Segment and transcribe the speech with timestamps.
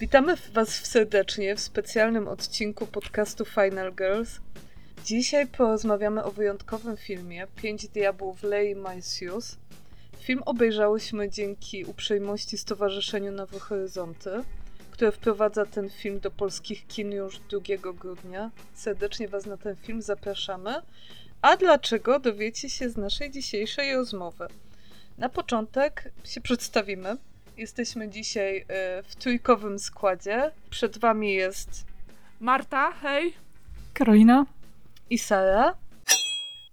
[0.00, 4.40] Witamy Was serdecznie w specjalnym odcinku podcastu Final Girls.
[5.04, 9.56] Dzisiaj porozmawiamy o wyjątkowym filmie Pięć Diabłów Lei Maisius.
[10.20, 14.30] Film obejrzałyśmy dzięki uprzejmości Stowarzyszeniu Nowe Horyzonty,
[14.90, 18.50] które wprowadza ten film do polskich kin już 2 grudnia.
[18.74, 20.74] Serdecznie Was na ten film zapraszamy.
[21.42, 24.46] A dlaczego dowiecie się z naszej dzisiejszej rozmowy?
[25.18, 27.16] Na początek się przedstawimy.
[27.60, 28.64] Jesteśmy dzisiaj y,
[29.02, 30.50] w trójkowym składzie.
[30.70, 31.84] Przed Wami jest
[32.40, 33.34] Marta, hej.
[33.94, 34.46] Karolina.
[35.10, 35.74] i Sara.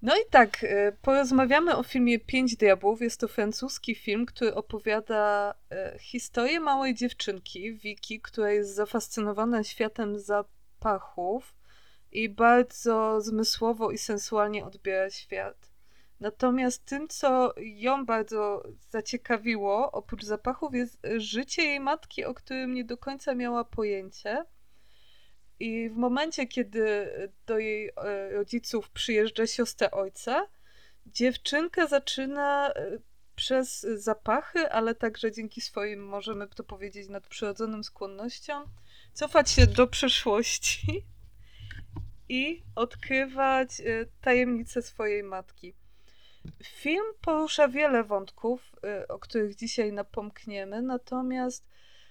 [0.02, 3.02] No i tak, y, porozmawiamy o filmie Pięć Diabłów.
[3.02, 5.54] Jest to francuski film, który opowiada
[5.95, 11.56] y, historię małej dziewczynki, Wiki, która jest zafascynowana światem zapachów
[12.12, 15.77] i bardzo zmysłowo i sensualnie odbiera świat.
[16.20, 22.84] Natomiast tym, co ją bardzo zaciekawiło, oprócz zapachów, jest życie jej matki, o którym nie
[22.84, 24.46] do końca miała pojęcie.
[25.59, 27.09] I w momencie, kiedy
[27.46, 30.48] do jej e, rodziców przyjeżdża siostra ojca,
[31.06, 33.00] dziewczynka zaczyna e,
[33.36, 38.64] przez zapachy, ale także dzięki swoim, możemy to powiedzieć, nadprzyrodzonym skłonnościom,
[39.14, 41.06] cofać się do przeszłości
[42.30, 45.74] i odkrywać e, tajemnice swojej matki.
[46.64, 51.67] Film porusza wiele wątków, y, o których dzisiaj napomkniemy, natomiast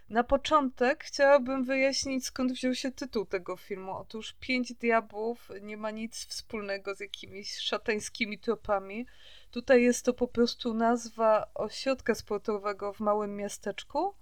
[0.08, 3.92] na początek chciałabym wyjaśnić, skąd wziął się tytuł tego filmu.
[3.96, 9.06] Otóż Pięć Diabłów nie ma nic wspólnego z jakimiś szatańskimi tropami.
[9.50, 14.14] Tutaj jest to po prostu nazwa ośrodka sportowego w małym miasteczku,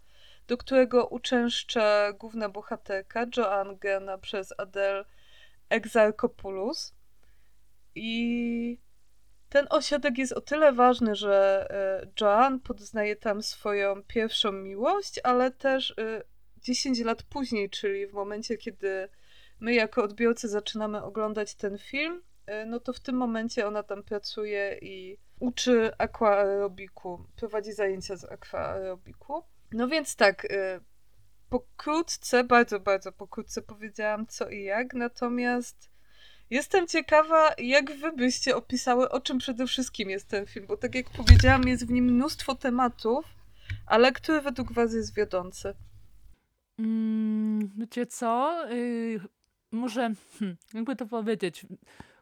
[0.47, 5.05] do którego uczęszcza główna bohaterka Joanne grana przez Adele
[5.69, 6.95] Exarchopoulos.
[7.95, 8.79] I
[9.55, 15.51] ten ośrodek jest o tyle ważny, że e, Joan poznaje tam swoją pierwszą miłość, ale
[15.51, 15.95] też
[16.59, 19.09] 10 lat później, czyli w momencie, kiedy
[19.61, 24.03] my jako odbiorcy zaczynamy oglądać ten film, e, no to w tym momencie ona tam
[24.03, 29.43] pracuje i uczy aquarobiku, prowadzi zajęcia z aquarobiku.
[29.73, 30.81] No więc tak, e,
[31.51, 35.94] pokrótce, bardzo, bardzo pokrótce powiedziałam co i jak, natomiast
[36.51, 40.95] Jestem ciekawa, jak wy byście opisały, o czym przede wszystkim jest ten film, bo tak
[40.95, 43.25] jak powiedziałam, jest w nim mnóstwo tematów,
[43.87, 45.75] ale który według was jest wiodący?
[46.79, 48.57] Mm, wiecie co?
[48.69, 49.21] Yy,
[49.73, 51.67] może, hmm, jakby to powiedzieć,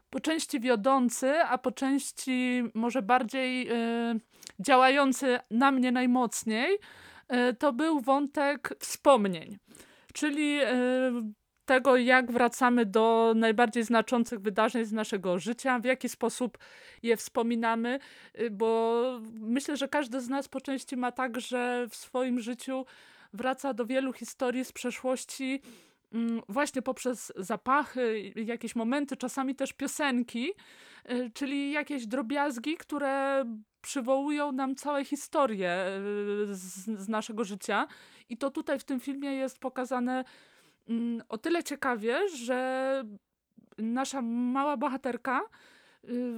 [0.09, 4.19] po części wiodący, a po części może bardziej yy,
[4.59, 6.77] działający na mnie najmocniej,
[7.29, 9.57] yy, to był wątek wspomnień.
[10.13, 11.33] Czyli yy,
[11.65, 16.57] tego, jak wracamy do najbardziej znaczących wydarzeń z naszego życia, w jaki sposób
[17.03, 17.99] je wspominamy,
[18.39, 19.03] y, bo
[19.33, 22.85] myślę, że każdy z nas po części ma tak, że w swoim życiu
[23.33, 25.61] wraca do wielu historii z przeszłości
[26.13, 30.51] mm, właśnie poprzez zapachy, jakieś momenty, czasami też piosenki,
[31.11, 33.45] y, czyli jakieś drobiazgi, które
[33.81, 35.87] przywołują nam całe historie
[36.49, 37.87] y, z, z naszego życia.
[38.29, 40.23] I to tutaj w tym filmie jest pokazane
[41.29, 43.03] o tyle ciekawie, że
[43.77, 45.41] nasza mała bohaterka
[46.09, 46.33] y,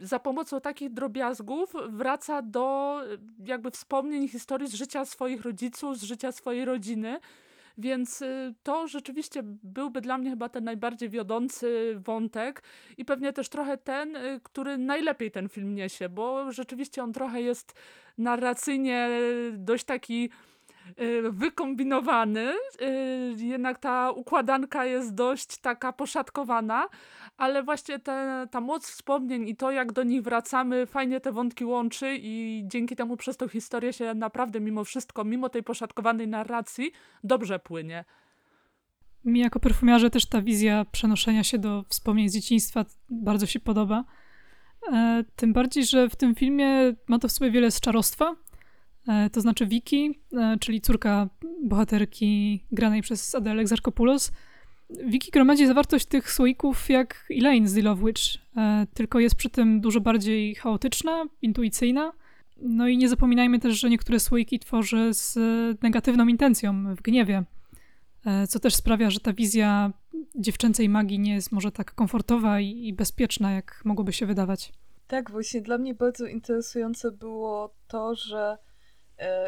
[0.00, 6.02] za pomocą takich drobiazgów wraca do y, jakby wspomnień, historii z życia swoich rodziców, z
[6.02, 7.20] życia swojej rodziny.
[7.78, 12.62] Więc y, to rzeczywiście byłby dla mnie chyba ten najbardziej wiodący wątek
[12.96, 17.74] i pewnie też trochę ten, który najlepiej ten film niesie, bo rzeczywiście on trochę jest
[18.18, 19.10] narracyjnie
[19.52, 20.30] dość taki
[21.30, 22.52] wykombinowany.
[22.82, 26.88] Y, jednak ta układanka jest dość taka poszatkowana,
[27.36, 31.64] ale właśnie te, ta moc wspomnień i to, jak do nich wracamy, fajnie te wątki
[31.64, 36.92] łączy i dzięki temu przez tą historię się naprawdę mimo wszystko, mimo tej poszatkowanej narracji,
[37.24, 38.04] dobrze płynie.
[39.24, 44.04] Mi jako perfumiarze też ta wizja przenoszenia się do wspomnień z dzieciństwa bardzo się podoba.
[44.92, 48.36] E, tym bardziej, że w tym filmie ma to w sobie wiele z czarostwa,
[49.32, 51.28] to znaczy Wiki, e, czyli córka
[51.62, 54.32] bohaterki granej przez Adele Exarchopoulos.
[55.04, 58.22] Wiki gromadzi zawartość tych słoików jak Elaine z The Love Witch,
[58.56, 62.12] e, tylko jest przy tym dużo bardziej chaotyczna, intuicyjna.
[62.56, 65.38] No i nie zapominajmy też, że niektóre słoiki tworzy z
[65.82, 67.44] negatywną intencją, w gniewie,
[68.48, 69.92] co też sprawia, że ta wizja
[70.34, 74.72] dziewczęcej magii nie jest może tak komfortowa i bezpieczna, jak mogłoby się wydawać.
[75.06, 78.58] Tak, właśnie dla mnie bardzo interesujące było to, że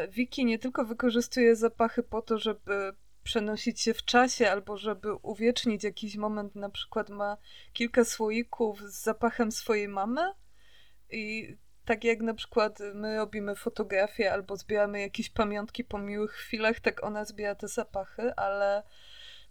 [0.09, 2.93] Wiki e, nie tylko wykorzystuje zapachy po to, żeby
[3.23, 7.37] przenosić się w czasie albo żeby uwiecznić jakiś moment, na przykład ma
[7.73, 10.33] kilka słoików z zapachem swojej mamy
[11.09, 11.55] i
[11.85, 17.03] tak jak na przykład my robimy fotografię albo zbieramy jakieś pamiątki po miłych chwilach, tak
[17.03, 18.83] ona zbiera te zapachy, ale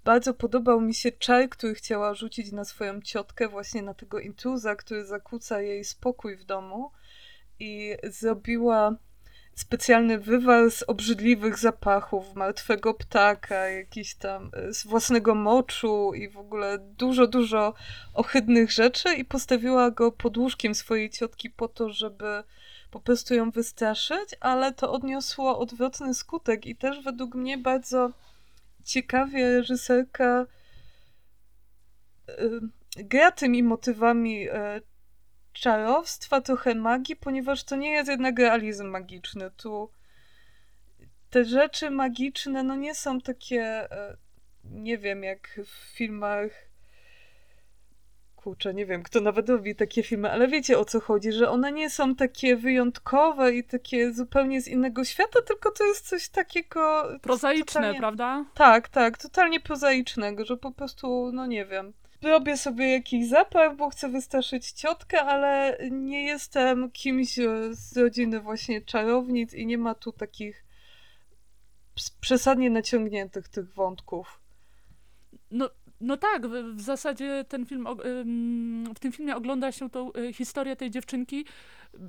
[0.05, 4.77] bardzo podobał mi się czar, który chciała rzucić na swoją ciotkę, właśnie na tego intruza,
[4.77, 6.91] który zakłóca jej spokój w domu
[7.59, 8.97] i zrobiła
[9.55, 16.39] specjalny wywar z obrzydliwych zapachów, martwego ptaka, jakiś tam e, z własnego moczu i w
[16.39, 17.75] ogóle dużo, dużo
[18.15, 22.45] ohydnych rzeczy i postawiła go pod łóżkiem swojej ciotki po to, żeby
[22.91, 28.11] po prostu ją wystraszyć, ale to odniosło odwrotny skutek i też według mnie bardzo
[28.85, 30.47] ciekawie reżyserka
[32.29, 32.61] y,
[32.97, 34.53] gra tymi motywami y,
[35.55, 39.51] czarowstwa, trochę magii, ponieważ to nie jest jednak realizm magiczny.
[39.51, 39.91] Tu
[41.31, 44.17] te rzeczy magiczne no nie są takie, y,
[44.65, 46.51] nie wiem, jak w filmach
[48.45, 51.73] kurczę, nie wiem, kto nawet robi takie filmy, ale wiecie o co chodzi, że one
[51.73, 57.09] nie są takie wyjątkowe i takie zupełnie z innego świata, tylko to jest coś takiego...
[57.23, 57.99] Prozaiczne, totalnie...
[57.99, 58.45] prawda?
[58.55, 61.93] Tak, tak, totalnie prozaicznego, że po prostu, no nie wiem,
[62.25, 67.35] robię sobie jakiś zapach, bo chcę wystraszyć ciotkę, ale nie jestem kimś
[67.71, 70.65] z rodziny właśnie czarownic i nie ma tu takich
[72.21, 74.41] przesadnie naciągniętych tych wątków.
[75.51, 77.87] No, no tak, w, zasadzie ten film,
[78.95, 81.45] w tym filmie ogląda się tą e, historię tej dziewczynki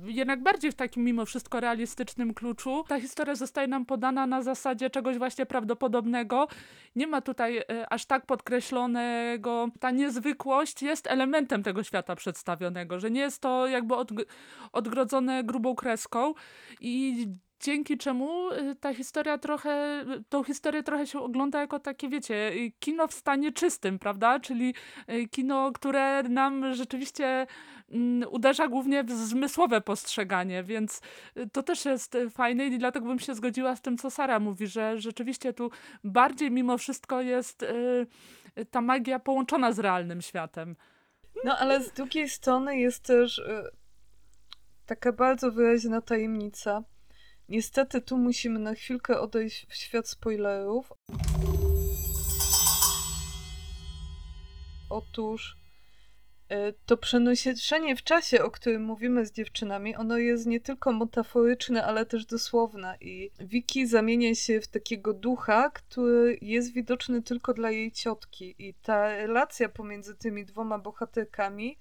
[0.04, 2.84] jednak bardziej w takim mimo wszystko realistycznym kluczu.
[2.88, 6.48] Ta historia zostaje nam podana na zasadzie czegoś właśnie prawdopodobnego.
[6.96, 9.68] Nie ma tutaj e, aż tak podkreślonego.
[9.80, 13.94] Ta niezwykłość jest elementem tego świata przedstawionego, że nie jest to jakby
[14.72, 16.34] odgrodzone grubą kreską
[16.80, 17.26] i
[17.60, 22.72] dzięki czemu y, ta historia trochę, tą historię trochę się ogląda jako takie, wiecie, y,
[22.78, 24.40] kino w stanie czystym, prawda?
[24.40, 24.74] Czyli
[25.10, 27.46] y, kino, które nam rzeczywiście
[27.90, 31.00] mm, uderza głównie w zmysłowe postrzeganie, więc
[31.52, 34.98] to też jest fajne i dlatego bym się zgodziła z tym, co Sara mówi, że
[34.98, 35.70] rzeczywiście tu
[36.04, 37.64] bardziej mimo wszystko jest
[38.70, 40.76] ta magia połączona z realnym światem.
[41.44, 43.42] No ale z drugiej strony jest też
[44.86, 46.84] taka bardzo wyraźna tajemnica,
[47.48, 50.92] Niestety tu musimy na chwilkę odejść w świat spoilerów.
[54.90, 55.56] Otóż
[56.48, 61.84] e, to przenoszenie w czasie, o którym mówimy z dziewczynami, ono jest nie tylko metaforyczne,
[61.84, 62.96] ale też dosłowne.
[63.00, 68.54] I Wiki zamienia się w takiego ducha, który jest widoczny tylko dla jej ciotki.
[68.58, 71.78] I ta relacja pomiędzy tymi dwoma bohaterkami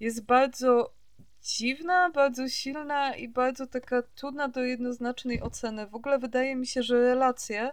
[0.00, 0.94] jest bardzo
[1.44, 5.86] dziwna, bardzo silna i bardzo taka trudna do jednoznacznej oceny.
[5.86, 7.70] W ogóle wydaje mi się, że relacje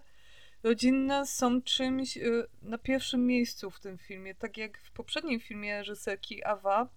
[0.64, 4.36] rodzinne są czymś y, na pierwszym miejscu w tym filmie.
[4.36, 6.88] Tak jak w poprzednim filmie reżyserki Awa,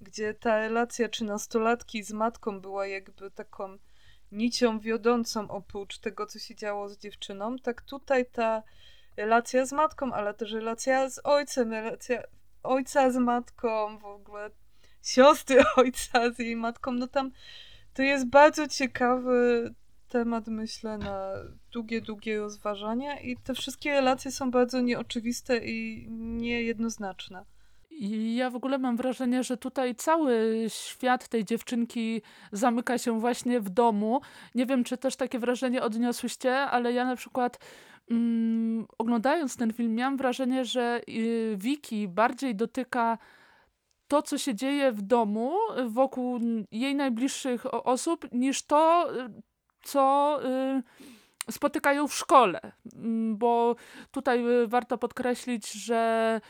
[0.00, 3.78] gdzie ta relacja trzynastolatki z matką była jakby taką
[4.32, 8.62] nicią wiodącą oprócz tego, co się działo z dziewczyną, tak tutaj ta
[9.16, 12.22] relacja z matką, ale też relacja z ojcem, relacja
[12.62, 14.50] ojca z matką, w ogóle
[15.02, 17.30] siostry ojca z jej matką, no tam
[17.94, 19.70] to jest bardzo ciekawy
[20.08, 21.32] temat, myślę, na
[21.72, 27.44] długie, długie rozważania i te wszystkie relacje są bardzo nieoczywiste i niejednoznaczne.
[28.36, 32.22] Ja w ogóle mam wrażenie, że tutaj cały świat tej dziewczynki
[32.52, 34.20] zamyka się właśnie w domu.
[34.54, 37.58] Nie wiem, czy też takie wrażenie odniosłyście, ale ja na przykład
[38.10, 43.18] mm, oglądając ten film miałam wrażenie, że y, Wiki bardziej dotyka
[44.08, 49.10] to, co się dzieje w domu wokół jej najbliższych osób, niż to,
[49.82, 50.38] co
[51.48, 52.60] y, spotykają w szkole.
[52.94, 53.76] Mm, bo
[54.10, 56.40] tutaj y, warto podkreślić, że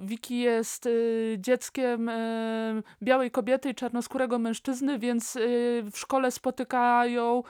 [0.00, 0.88] Wiki y, jest
[1.38, 2.10] dzieckiem
[3.02, 5.38] białej kobiety i czarnoskórego mężczyzny, więc
[5.92, 7.42] w szkole spotykają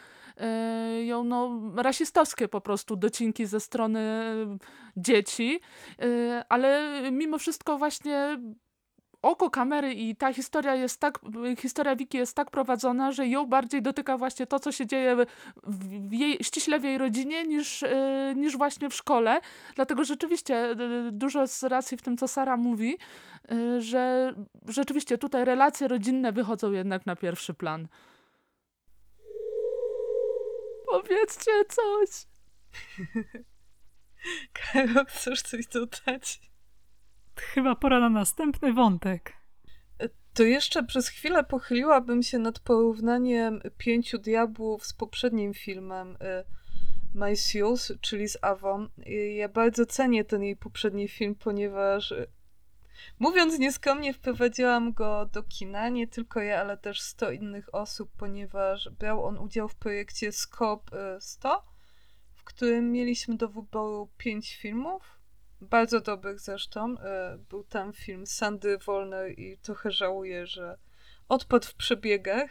[1.04, 4.20] ją no, rasistowskie po prostu docinki ze strony
[4.96, 5.60] dzieci,
[6.48, 8.38] ale mimo wszystko właśnie
[9.24, 11.18] oko kamery i ta historia jest tak,
[11.58, 15.16] historia Wiki jest tak prowadzona, że ją bardziej dotyka właśnie to, co się dzieje
[15.66, 19.40] w jej, ściśle w jej rodzinie, niż, e, niż właśnie w szkole.
[19.74, 20.76] Dlatego rzeczywiście e,
[21.12, 22.98] dużo z racji w tym, co Sara mówi,
[23.50, 24.34] e, że
[24.68, 27.88] rzeczywiście tutaj relacje rodzinne wychodzą jednak na pierwszy plan.
[30.86, 32.10] Powiedzcie coś.
[34.72, 36.53] Karol, chcesz coś dodać?
[37.36, 39.32] Chyba pora na następny wątek.
[40.34, 46.16] To jeszcze przez chwilę pochyliłabym się nad porównaniem Pięciu Diabłów z poprzednim filmem
[47.30, 48.88] y, Seals, czyli z Avon.
[49.36, 52.26] Ja bardzo cenię ten jej poprzedni film, ponieważ y,
[53.18, 58.88] Mówiąc nieskromnie, wprowadziłam go do kina, nie tylko ja, ale też 100 innych osób, ponieważ
[58.98, 61.64] brał on udział w projekcie Scope 100,
[62.34, 65.18] w którym mieliśmy do wyboru 5 filmów,
[65.60, 66.94] bardzo dobrych zresztą.
[67.50, 70.78] Był tam film Sandy Wolner i trochę żałuję, że
[71.28, 72.50] odpadł w przebiegach,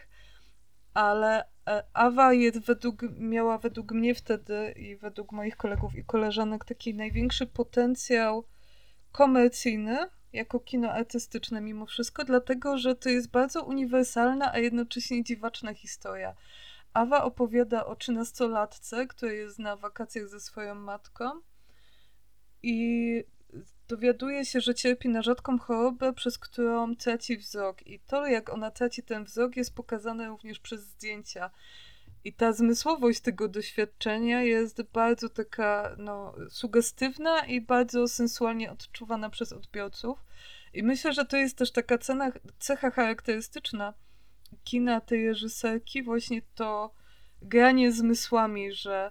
[0.94, 2.30] ale e, Awa
[2.66, 8.44] według, miała według mnie wtedy i według moich kolegów i koleżanek taki największy potencjał
[9.12, 9.98] komercyjny
[10.32, 16.34] jako kino artystyczne mimo wszystko, dlatego że to jest bardzo uniwersalna, a jednocześnie dziwaczna historia.
[16.94, 21.40] Awa opowiada o trzynastolatce, która jest na wakacjach ze swoją matką
[22.64, 23.24] i
[23.88, 27.86] dowiaduje się, że cierpi na rzadką chorobę, przez którą traci wzrok.
[27.86, 31.50] I to, jak ona traci ten wzrok, jest pokazane również przez zdjęcia.
[32.24, 39.52] I ta zmysłowość tego doświadczenia jest bardzo taka no, sugestywna i bardzo sensualnie odczuwana przez
[39.52, 40.18] odbiorców.
[40.74, 43.94] I myślę, że to jest też taka cena, cecha charakterystyczna
[44.64, 46.94] kina tej reżyserki, właśnie to
[47.42, 49.10] granie zmysłami, że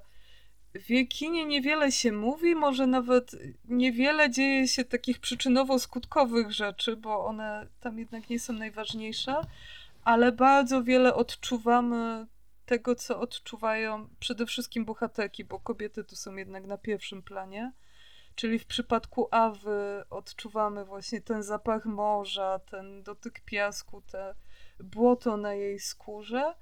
[0.75, 7.67] w kinie niewiele się mówi, może nawet niewiele dzieje się takich przyczynowo-skutkowych rzeczy, bo one
[7.79, 9.35] tam jednak nie są najważniejsze,
[10.03, 12.27] ale bardzo wiele odczuwamy
[12.65, 17.71] tego, co odczuwają przede wszystkim bohaterki, bo kobiety tu są jednak na pierwszym planie.
[18.35, 24.35] Czyli w przypadku Awy odczuwamy właśnie ten zapach morza, ten dotyk piasku, te
[24.79, 26.53] błoto na jej skórze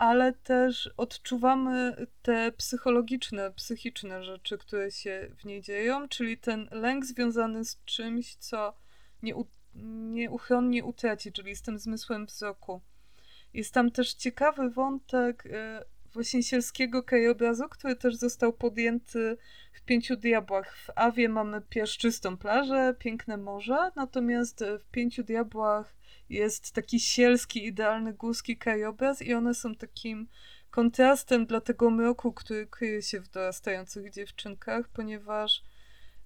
[0.00, 7.04] ale też odczuwamy te psychologiczne, psychiczne rzeczy, które się w niej dzieją, czyli ten lęk
[7.04, 8.74] związany z czymś, co
[9.22, 9.34] nie,
[10.14, 12.80] nieuchronnie utraci, czyli z tym zmysłem wzroku.
[13.54, 19.36] Jest tam też ciekawy wątek e, właśnie sielskiego krajobrazu, który też został podjęty
[19.72, 20.76] w Pięciu Diabłach.
[20.76, 25.99] W Awie mamy piaszczystą plażę, piękne morze, natomiast w Pięciu Diabłach
[26.30, 30.28] jest taki sielski, idealny górski krajobraz i one są takim
[30.70, 35.62] kontrastem dla tego mroku, który kryje się w dorastających dziewczynkach, ponieważ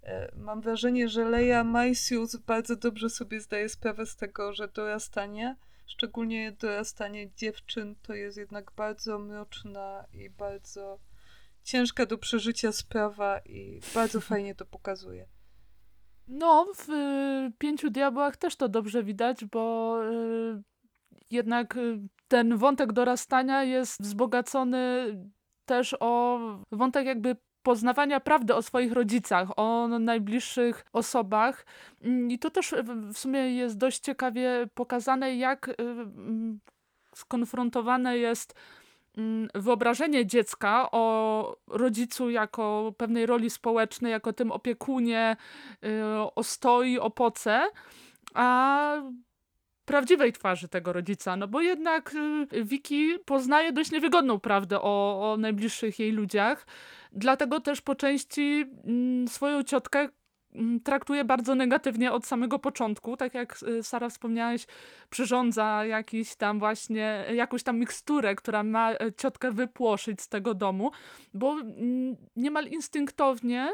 [0.03, 5.57] e, mam wrażenie, że Leia Maisius bardzo dobrze sobie zdaje sprawę z tego, że dorastanie,
[5.87, 10.99] szczególnie dorastanie dziewczyn, to jest jednak bardzo mroczna i bardzo
[11.63, 15.34] ciężka do przeżycia sprawa i bardzo fajnie to pokazuje.
[16.28, 20.62] No, w y, Pięciu Diabłach też to dobrze widać, bo y,
[21.31, 25.14] jednak y, ten wątek dorastania jest wzbogacony
[25.64, 26.38] też o
[26.73, 31.66] wątek jakby poznawania prawdy o swoich rodzicach, o najbliższych osobach.
[32.02, 32.75] Mm, I to też
[33.12, 36.61] w sumie jest dość ciekawie pokazane, jak mm,
[37.14, 38.54] skonfrontowane jest
[39.54, 45.37] wyobrażenie dziecka o rodzicu jako pewnej roli społecznej, jako tym opiekunie,
[45.85, 45.88] y,
[46.35, 47.62] o stoi, opoce,
[48.35, 49.02] a
[49.85, 52.14] prawdziwej twarzy tego rodzica, no bo jednak
[52.52, 56.66] y, Wiki poznaje dość niewygodną prawdę o, o najbliższych jej ludziach,
[57.12, 60.24] dlatego też po części mm, swoją ciotkę Mm,
[60.85, 63.17] traktuje bardzo negatywnie od samego początku.
[63.17, 64.67] Tak jak y, Sara wspomniałeś,
[65.11, 70.91] przyrządza jakiś tam właśnie, jakąś tam miksturę, która ma e, ciotkę wypłoszyć z tego domu,
[71.35, 71.57] bo
[72.37, 73.69] niemal instynktownie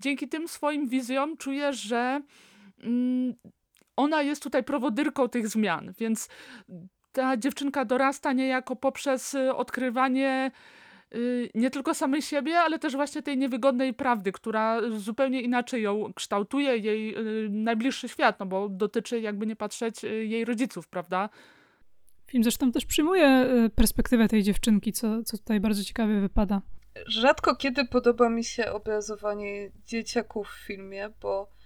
[0.00, 2.20] dzięki tym swoim wizjom czuje, że
[3.96, 6.28] ona jest tutaj prowodyrką tych zmian, więc
[7.12, 10.50] ta dziewczynka dorasta niejako poprzez y, odkrywanie
[11.54, 16.76] nie tylko samej siebie, ale też właśnie tej niewygodnej prawdy, która zupełnie inaczej ją kształtuje,
[16.76, 21.28] jej y, najbliższy świat, no bo dotyczy jakby nie patrzeć y, jej rodziców, prawda?
[22.26, 26.62] Film zresztą też przyjmuje perspektywę tej dziewczynki, co, co tutaj bardzo ciekawie wypada.
[27.06, 31.56] Rzadko kiedy podoba mi się obrazowanie dzieciaków w filmie, bo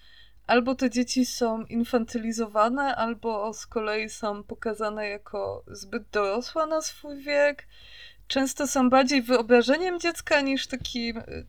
[0.46, 7.18] albo te dzieci są infantylizowane, albo z kolei są pokazane jako zbyt dorosłe na swój
[7.18, 7.66] wiek
[8.30, 11.46] często są bardziej wyobrażeniem dziecka niż takim y,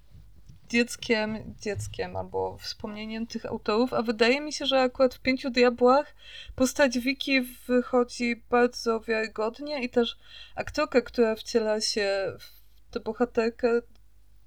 [0.69, 6.15] dzieckiem, dzieckiem albo wspomnieniem tych autorów, a wydaje mi się, że akurat w Pięciu Diabłach
[6.55, 10.17] postać Wiki wychodzi bardzo wiarygodnie i też
[10.55, 13.81] aktorka, która wciela się w tę bohaterkę,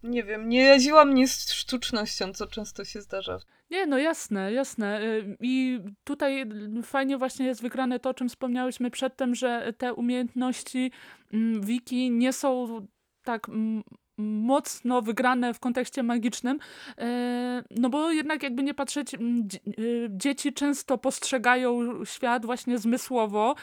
[0.04, 3.38] nie wiem, nie raziła mnie z sztucznością, co często się zdarza.
[3.70, 5.02] Nie, no jasne, jasne.
[5.02, 6.46] Y, I tutaj
[6.82, 10.90] fajnie właśnie jest wygrane to, o czym wspomniałyśmy przedtem, że te umiejętności
[11.32, 12.86] mm, wiki nie są
[13.22, 13.46] tak
[14.18, 16.58] mocno wygrane w kontekście magicznym,
[16.98, 19.18] e, no bo jednak jakby nie patrzeć, e,
[20.08, 23.54] dzieci często postrzegają świat właśnie zmysłowo,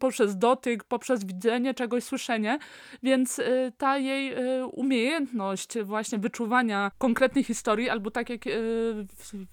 [0.00, 2.58] poprzez dotyk, poprzez widzenie czegoś, słyszenie,
[3.02, 4.36] więc e, ta jej
[4.72, 8.40] umiejętność właśnie wyczuwania konkretnej historii, albo tak jak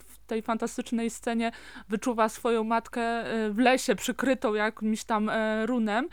[0.06, 1.52] w tej fantastycznej scenie
[1.90, 5.32] wyczuwa swoją matkę w lesie, przykrytą jakimś tam
[5.66, 6.10] runem.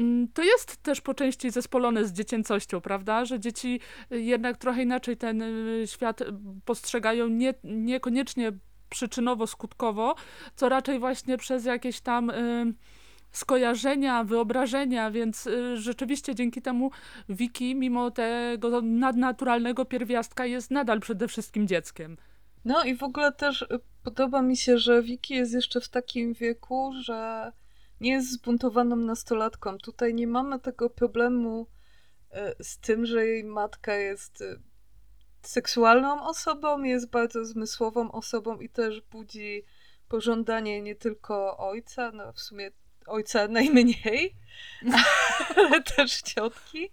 [0.00, 3.24] Mm, to jest też po części zespolone z dziecięcością, prawda?
[3.24, 3.80] Że dzieci
[4.10, 5.42] jednak trochę inaczej ten
[5.86, 6.20] świat
[6.64, 8.52] postrzegają, nie, niekoniecznie
[8.90, 10.14] przyczynowo-skutkowo,
[10.56, 12.32] co raczej właśnie przez jakieś tam
[13.32, 16.90] skojarzenia, wyobrażenia, więc y, rzeczywiście dzięki temu
[17.28, 22.16] Wiki, mimo tego nadnaturalnego pierwiastka, jest nadal przede wszystkim dzieckiem.
[22.64, 23.66] No i w ogóle też y,
[24.04, 27.52] podoba mi się, że Wiki jest jeszcze w takim wieku, że
[28.00, 29.78] nie jest zbuntowaną nastolatką.
[29.78, 31.66] Tutaj nie mamy tego problemu
[32.60, 34.44] y, z tym, że jej matka jest
[35.42, 39.64] seksualną osobą, jest bardzo zmysłową osobą i też budzi
[40.08, 42.70] pożądanie nie tylko ojca, no w sumie
[43.06, 44.36] ojca najmniej,
[45.56, 46.90] ale też ciotki.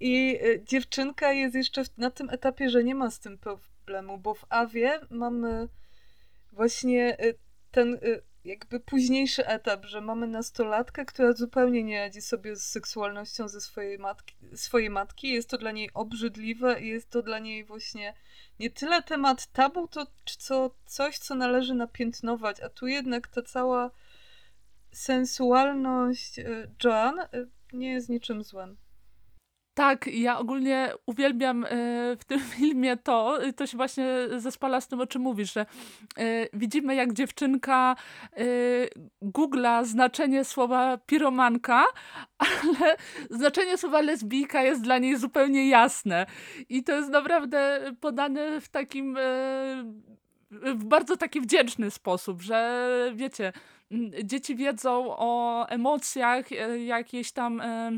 [0.00, 4.34] I y, dziewczynka jest jeszcze na tym etapie, że nie ma z tym problemu, bo
[4.34, 5.68] w Awie mamy
[6.52, 7.16] właśnie
[7.70, 7.98] ten
[8.46, 13.98] jakby późniejszy etap, że mamy nastolatkę, która zupełnie nie radzi sobie z seksualnością ze swojej
[13.98, 15.28] matki, swojej matki.
[15.28, 18.14] Jest to dla niej obrzydliwe i jest to dla niej właśnie
[18.58, 20.06] nie tyle temat tabu, to
[20.38, 23.90] co coś, co należy napiętnować, a tu jednak ta cała
[24.92, 27.26] sensualność y, Joan y,
[27.72, 28.76] nie jest niczym złym.
[29.76, 31.68] Tak, ja ogólnie uwielbiam y,
[32.18, 34.06] w tym filmie to, to się właśnie
[34.36, 35.66] zespala z tym, o czym mówisz, że
[36.52, 37.96] widzimy jak dziewczynka
[39.22, 41.84] googla znaczenie słowa piromanka,
[42.38, 42.96] ale
[43.30, 46.26] znaczenie słowa lesbijka jest dla niej zupełnie jasne.
[46.68, 49.18] I to jest naprawdę podane w takim,
[50.50, 53.52] w bardzo taki wdzięczny sposób, że wiecie,
[54.24, 57.90] dzieci wiedzą o emocjach, e, jakiejś tam e,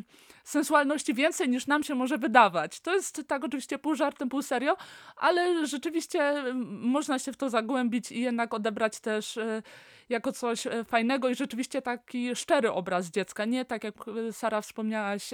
[0.49, 2.81] sensualności więcej niż nam się może wydawać.
[2.81, 4.77] To jest tak oczywiście pół żartem, pół serio,
[5.17, 9.63] ale rzeczywiście można się w to zagłębić i jednak odebrać też e,
[10.09, 13.95] jako coś fajnego i rzeczywiście taki szczery obraz dziecka, nie tak jak
[14.33, 15.31] Sara wspomniałaś,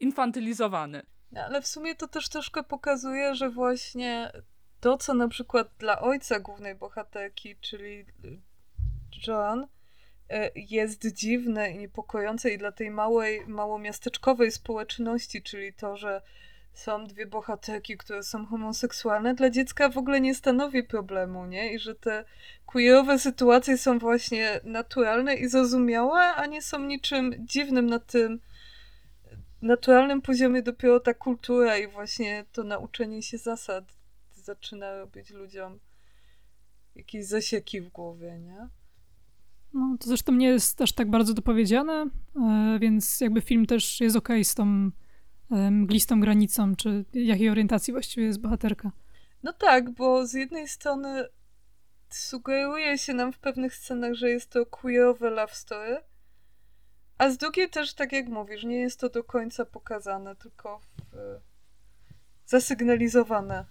[0.00, 1.02] infantylizowany.
[1.36, 4.32] Ale w sumie to też troszkę pokazuje, że właśnie
[4.80, 8.06] to, co na przykład dla ojca głównej bohaterki, czyli
[9.26, 9.66] Joan
[10.54, 16.22] jest dziwne i niepokojące i dla tej małej, małomiasteczkowej społeczności, czyli to, że
[16.72, 21.72] są dwie bohaterki, które są homoseksualne, dla dziecka w ogóle nie stanowi problemu, nie?
[21.72, 22.24] I że te
[22.66, 28.40] queerowe sytuacje są właśnie naturalne i zrozumiałe, a nie są niczym dziwnym na tym
[29.62, 33.84] naturalnym poziomie dopiero ta kultura i właśnie to nauczenie się zasad
[34.34, 35.80] zaczyna robić ludziom
[36.96, 38.68] jakieś zasieki w głowie, nie?
[39.74, 42.06] No, to zresztą nie jest aż tak bardzo dopowiedziane,
[42.36, 44.90] e, więc jakby film też jest okej okay z tą
[45.50, 48.92] e, mglistą granicą, czy jakiej orientacji właściwie jest bohaterka.
[49.42, 51.24] No tak, bo z jednej strony
[52.10, 55.96] sugeruje się nam w pewnych scenach, że jest to queerowe love story,
[57.20, 60.80] a z drugiej też, tak jak mówisz, nie jest to do końca pokazane, tylko
[61.12, 61.40] w,
[62.46, 63.64] zasygnalizowane.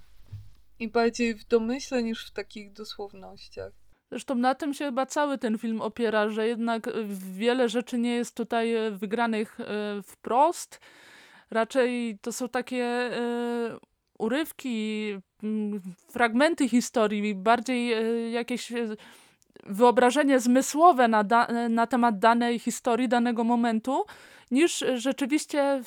[0.80, 3.74] I bardziej w domyśle niż w takich dosłownościach.
[4.12, 6.90] Zresztą na tym się chyba cały ten film opiera, że jednak
[7.32, 9.66] wiele rzeczy nie jest tutaj e, wygranych e,
[10.04, 10.80] wprost.
[11.52, 13.12] Raczej to są takie e,
[14.20, 15.14] urywki,
[16.12, 17.94] fragmenty historii, bardziej
[18.34, 18.74] jakieś
[19.64, 21.24] wyobrażenie zmysłowe na,
[21.70, 24.06] na temat danej historii, danego momentu,
[24.52, 25.82] niż rzeczywiście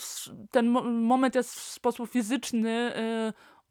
[0.50, 2.92] ten moment jest w sposób fizyczny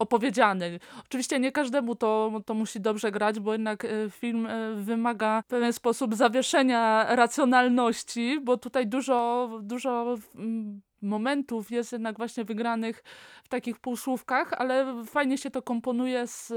[0.02, 0.80] opowiedziany.
[1.06, 5.48] Oczywiście nie każdemu to, to musi dobrze grać, bo jednak e, film e, wymaga w
[5.48, 13.04] pewien sposób zawieszenia racjonalności, bo tutaj dużo, dużo mm, momentów jest jednak właśnie wygranych
[13.44, 16.56] w takich półsłówkach, ale fajnie się to komponuje z e,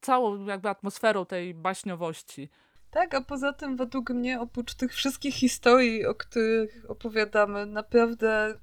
[0.00, 2.50] całą jakby atmosferą tej baśniowości.
[2.90, 8.58] Tak, a poza tym według mnie oprócz tych wszystkich historii, o których opowiadamy, naprawdę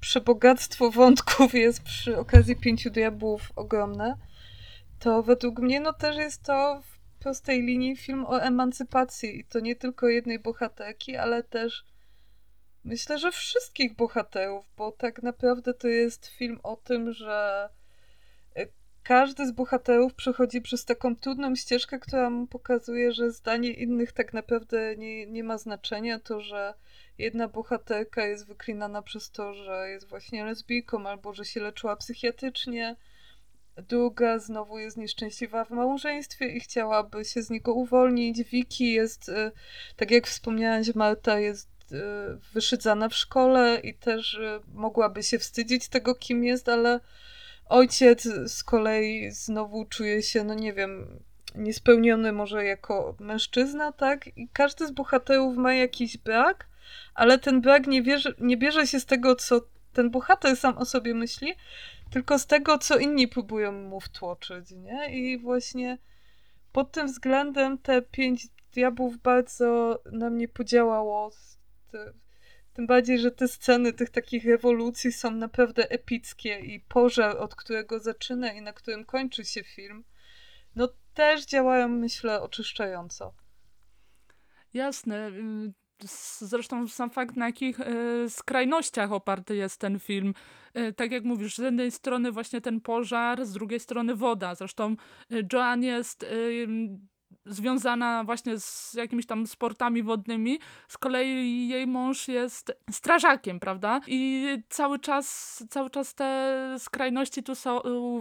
[0.00, 4.16] przebogactwo wątków jest przy okazji Pięciu Diabłów ogromne,
[4.98, 9.60] to według mnie no też jest to w prostej linii film o emancypacji i to
[9.60, 11.84] nie tylko jednej bohaterki, ale też
[12.84, 17.68] myślę, że wszystkich bohaterów, bo tak naprawdę to jest film o tym, że
[18.56, 18.66] e,
[19.02, 24.32] każdy z bohaterów przechodzi przez taką trudną ścieżkę, która mu pokazuje, że zdanie innych tak
[24.32, 26.74] naprawdę nie, nie ma znaczenia, to, że
[27.18, 32.96] jedna bohaterka jest wyklinana przez to, że jest właśnie lesbijką albo że się leczyła psychiatrycznie.
[33.76, 38.42] Druga znowu jest nieszczęśliwa w małżeństwie i chciałaby się z niego uwolnić.
[38.42, 39.52] Wiki jest, y,
[39.96, 41.96] tak jak wspomniałaś, Marta jest y,
[42.52, 47.00] wyszydzana w szkole i też y, mogłaby się wstydzić tego, kim jest, ale
[47.68, 51.20] ojciec z kolei znowu czuje się, no nie wiem,
[51.54, 54.38] niespełniony może jako mężczyzna, tak?
[54.38, 56.68] I każdy z bohaterów ma jakiś brak,
[57.14, 59.60] ale ten brak nie, bierze, nie bierze się z tego, co
[59.92, 61.54] ten bohater sam o sobie myśli,
[62.10, 65.18] tylko z tego, co inni próbują mu wtłoczyć, nie?
[65.18, 65.98] I właśnie
[66.72, 71.30] pod tym względem te pięć diabłów bardzo na mnie podziałało.
[72.74, 77.98] Tym bardziej, że te sceny tych takich rewolucji są naprawdę epickie i pożar, od którego
[77.98, 80.04] zaczyna i na którym kończy się film,
[80.76, 83.34] no też działają, myślę, oczyszczająco.
[84.74, 85.30] Jasne.
[86.40, 90.34] Zresztą sam fakt, na jakich y, skrajnościach oparty jest ten film.
[90.76, 94.54] Y, tak jak mówisz, z jednej strony właśnie ten pożar, z drugiej strony woda.
[94.54, 94.96] Zresztą
[95.52, 96.26] Joan jest
[97.48, 100.58] związana właśnie z jakimiś tam sportami wodnymi.
[100.88, 104.00] Z kolei jej mąż jest strażakiem, prawda?
[104.06, 107.80] I cały czas, cały czas te skrajności tu są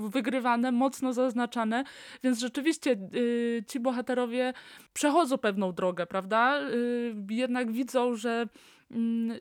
[0.10, 1.84] wygrywane, mocno zaznaczane,
[2.24, 4.54] więc rzeczywiście y, ci bohaterowie
[4.94, 6.60] przechodzą pewną drogę, prawda?
[6.62, 8.48] Y, jednak widzą, że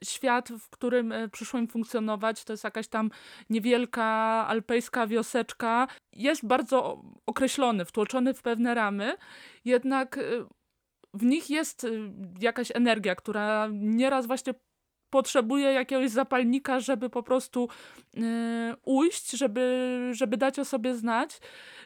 [0.04, 3.10] świat, w którym e, przyszło im funkcjonować, to jest jakaś tam
[3.50, 4.04] niewielka
[4.48, 9.16] alpejska wioseczka, jest bardzo określony, wtłoczony w pewne ramy,
[9.64, 10.22] jednak e,
[11.14, 11.88] w nich jest e,
[12.40, 14.54] jakaś energia, która nieraz właśnie
[15.16, 17.68] potrzebuje jakiegoś zapalnika, żeby po prostu
[18.16, 18.20] y,
[18.84, 19.64] ujść, żeby,
[20.12, 21.40] żeby dać o sobie znać.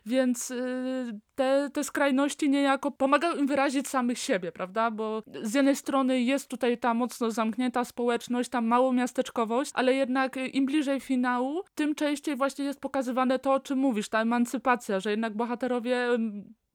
[0.07, 4.91] Więc y, te, te skrajności niejako pomagają im wyrazić samych siebie, prawda?
[4.91, 10.67] Bo z jednej strony jest tutaj ta mocno zamknięta społeczność, ta małomiasteczkowość, ale jednak im
[10.67, 15.37] bliżej finału, tym częściej właśnie jest pokazywane to, o czym mówisz, ta emancypacja, że jednak
[15.37, 16.09] bohaterowie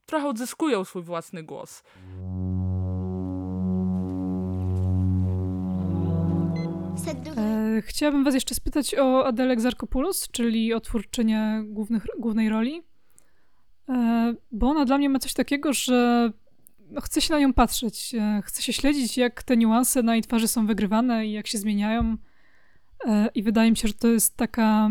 [0.06, 1.84] trochę odzyskują swój własny głos.
[7.38, 12.84] E, chciałabym was jeszcze spytać o Adelę Exarchopoulos, czyli o twórczynię głównych, głównej roli.
[13.90, 16.32] E, bo ona dla mnie ma coś takiego, że
[16.92, 18.16] no, chce się na nią patrzeć.
[18.16, 21.58] E, chce się śledzić, jak te niuanse na jej twarzy są wygrywane i jak się
[21.58, 22.18] zmieniają.
[23.36, 24.90] I wydaje mi się, że to jest taka,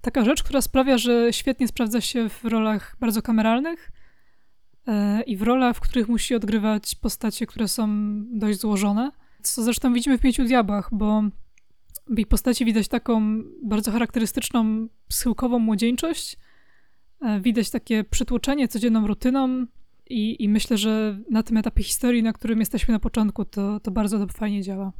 [0.00, 3.90] taka rzecz, która sprawia, że świetnie sprawdza się w rolach bardzo kameralnych
[5.26, 7.88] i w rolach, w których musi odgrywać postacie, które są
[8.38, 9.10] dość złożone
[9.52, 11.22] co zresztą widzimy w Pięciu Diabłach, bo
[12.06, 16.36] w jej postaci widać taką bardzo charakterystyczną schyłkową młodzieńczość.
[17.20, 19.66] E, widać takie przytłoczenie codzienną rutyną
[20.10, 23.90] i, i myślę, że na tym etapie historii, na którym jesteśmy na początku, to, to
[23.90, 24.92] bardzo fajnie działa.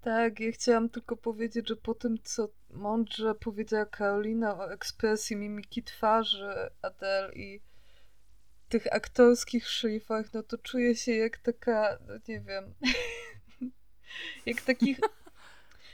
[0.00, 5.82] Tak, ja chciałam tylko powiedzieć, że po tym, co mądrze powiedziała Karolina o ekspresji mimiki
[5.82, 6.50] twarzy
[6.82, 7.60] Adele i
[8.68, 12.74] tych aktorskich szlifach, no to czuję się jak taka, no nie wiem,
[14.46, 14.96] jak taki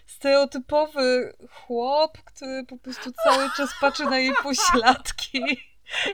[0.06, 5.42] stereotypowy chłop, który po prostu cały czas patrzy na jej pośladki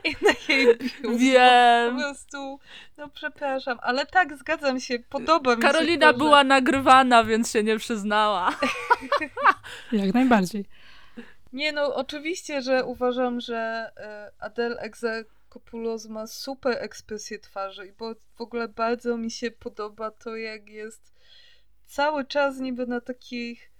[0.03, 1.19] i na jej biust.
[1.19, 1.95] Wiem.
[1.95, 2.59] Po prostu,
[2.97, 7.63] no przepraszam, ale tak, zgadzam się, podoba mi Karolina się Karolina była nagrywana, więc się
[7.63, 8.49] nie przyznała.
[9.91, 10.65] Jak najbardziej.
[11.53, 18.41] Nie no, oczywiście, że uważam, że e, Adele Exarchopoulos ma super ekspresję twarzy, bo w
[18.41, 21.14] ogóle bardzo mi się podoba to, jak jest
[21.85, 23.71] cały czas niby na takich,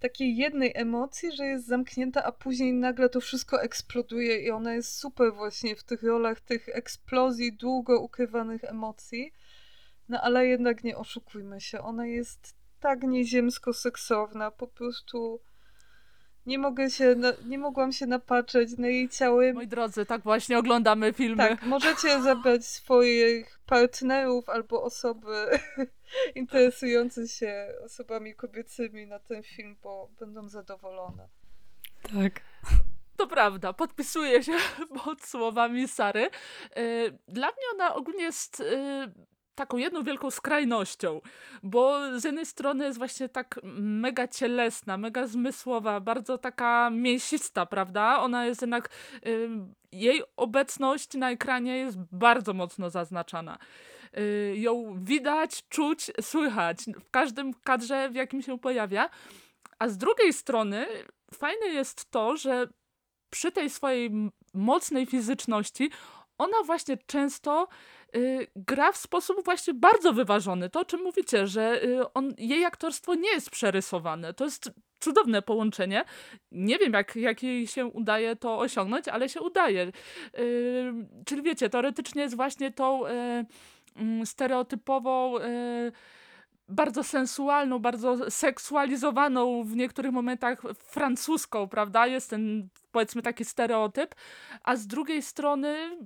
[0.00, 4.98] takiej jednej emocji, że jest zamknięta, a później nagle to wszystko eksploduje i ona jest
[4.98, 9.32] super właśnie w tych rolach tych eksplozji, długo ukrywanych emocji.
[10.08, 15.40] No ale jednak nie oszukujmy się, ona jest tak nieziemsko seksowna, po prostu
[16.46, 19.40] nie mogę się, na, nie mogłam się napatrzeć na jej ciało.
[19.54, 21.36] Moi drodzy, tak właśnie oglądamy filmy.
[21.36, 25.48] Tak, możecie zabrać swoich partnerów albo osoby
[26.34, 31.28] interesujące się osobami kobiecymi na ten film, bo będą zadowolone.
[32.02, 32.40] Tak.
[33.16, 34.52] To prawda, podpisuję się
[35.04, 36.30] pod słowami Sary.
[36.78, 39.12] Y, dla mnie ona ogólnie jest y,
[39.56, 41.20] taką jedną wielką skrajnością,
[41.62, 48.18] bo z jednej strony jest właśnie tak mega cielesna, mega zmysłowa, bardzo taka mięsista, prawda?
[48.20, 48.90] Ona jest jednak,
[49.26, 49.48] y,
[49.92, 53.58] jej obecność na ekranie jest bardzo mocno zaznaczana.
[54.18, 59.10] Y, ją widać, czuć, słychać w każdym kadrze, w jakim się pojawia.
[59.78, 60.86] A z drugiej strony
[61.34, 62.68] fajne jest to, że
[63.30, 64.10] przy tej swojej
[64.54, 65.90] mocnej fizyczności
[66.38, 67.68] ona właśnie często
[68.56, 70.70] gra w sposób właśnie bardzo wyważony.
[70.70, 74.34] To, o czym mówicie, że y, on, jej aktorstwo nie jest przerysowane.
[74.34, 76.04] To jest cudowne połączenie.
[76.52, 79.92] Nie wiem, jak, jak jej się udaje to osiągnąć, ale się udaje.
[80.38, 80.92] Y,
[81.24, 83.10] czyli wiecie, teoretycznie jest właśnie tą y,
[84.22, 85.92] y, stereotypową y,
[86.68, 92.06] bardzo sensualną, bardzo seksualizowaną w niektórych momentach francuską, prawda?
[92.06, 94.14] Jest ten powiedzmy taki stereotyp,
[94.62, 95.96] a z drugiej strony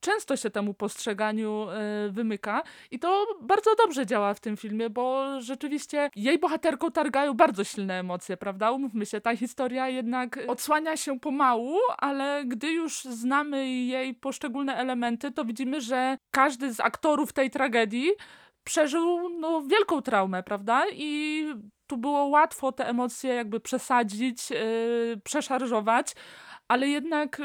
[0.00, 1.66] często się temu postrzeganiu
[2.08, 7.34] y, wymyka i to bardzo dobrze działa w tym filmie, bo rzeczywiście jej bohaterką targają
[7.34, 8.70] bardzo silne emocje, prawda?
[8.70, 15.32] Umówmy się, ta historia jednak odsłania się pomału, ale gdy już znamy jej poszczególne elementy,
[15.32, 18.10] to widzimy, że każdy z aktorów tej tragedii
[18.64, 20.84] przeżył no, wielką traumę, prawda?
[20.92, 21.44] I
[21.86, 26.14] tu było łatwo te emocje jakby przesadzić, yy, przeszarżować,
[26.68, 27.40] ale jednak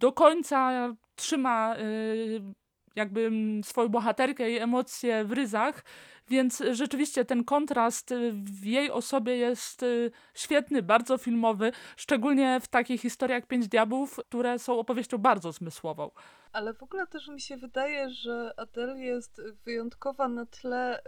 [0.00, 2.54] do końca trzyma yy,
[2.96, 5.84] jakby mm, swoją bohaterkę i emocje w ryzach,
[6.28, 13.00] więc rzeczywiście ten kontrast w jej osobie jest y, świetny, bardzo filmowy, szczególnie w takich
[13.00, 16.10] historiach Pięć Diabłów, które są opowieścią bardzo zmysłową.
[16.52, 21.02] Ale w ogóle też mi się wydaje, że Adele jest wyjątkowa na tle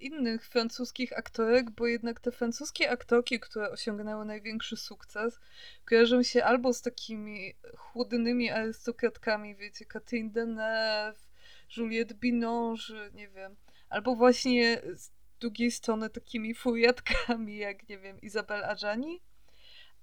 [0.00, 5.40] innych francuskich aktorek, bo jednak te francuskie aktorki, które osiągnęły największy sukces,
[5.84, 11.28] kojarzą się albo z takimi chłodnymi arystokratkami, wiecie, Catherine Deneuve,
[11.76, 13.56] Juliette Binoche, nie wiem,
[13.88, 19.20] albo właśnie z drugiej strony takimi furiatkami, jak, nie wiem, Isabelle Adjani.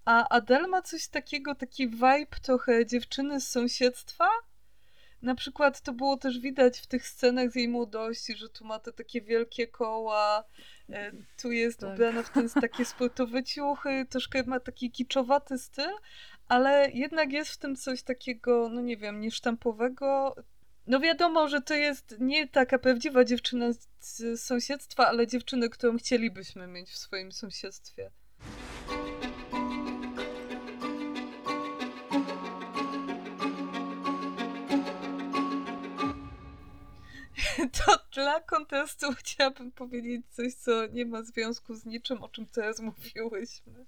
[0.06, 4.30] A Adele ma coś takiego, taki vibe trochę dziewczyny z sąsiedztwa,
[5.22, 8.80] na przykład to było też widać w tych scenach z jej młodości, że tu ma
[8.80, 10.44] te takie wielkie koła,
[10.90, 11.94] e, tu jest tak.
[11.94, 15.92] ubrana w ten takie sportowe ciuchy, troszkę ma taki kiczowaty styl,
[16.48, 20.36] ale jednak jest w tym coś takiego, no nie wiem, niesztampowego.
[20.88, 23.66] No wiadomo, że to jest nie taka prawdziwa dziewczyna
[24.00, 28.12] z sąsiedztwa, ale dziewczyny, którą chcielibyśmy mieć w swoim sąsiedztwie.
[37.86, 42.80] to dla kontestu chciałabym powiedzieć coś, co nie ma związku z niczym, o czym teraz
[42.80, 43.86] mówiłyśmy.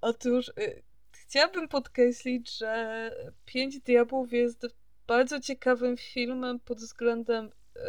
[0.00, 3.10] Otóż y, chciałabym podkreślić, że
[3.44, 4.66] Pięć Diabłów jest
[5.06, 7.80] bardzo ciekawym filmem pod względem y,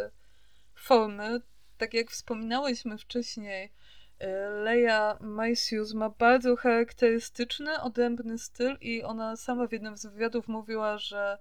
[0.76, 1.42] formy.
[1.78, 4.26] Tak jak wspominałyśmy wcześniej, y,
[4.64, 10.98] Leia Maisius ma bardzo charakterystyczny, odrębny styl i ona sama w jednym z wywiadów mówiła,
[10.98, 11.38] że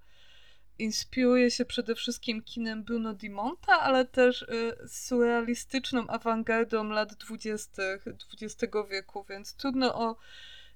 [0.81, 8.05] inspiruje się przede wszystkim kinem Bruno Di Monta, ale też y, surrealistyczną awangardą lat dwudziestych
[8.43, 10.17] XX wieku, więc trudno o